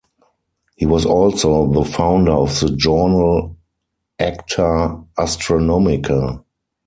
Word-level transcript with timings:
He 0.77 0.87
was 0.87 1.05
also 1.05 1.67
the 1.71 1.83
founder 1.85 2.31
of 2.31 2.59
the 2.59 2.71
journal 2.75 3.55
Acta 4.17 4.99
Astronomica. 5.15 6.41